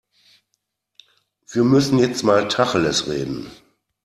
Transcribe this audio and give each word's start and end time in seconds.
Wir 1.47 1.63
müssen 1.63 1.99
jetzt 1.99 2.23
mal 2.23 2.47
Tacheles 2.47 3.07
reden. 3.07 3.51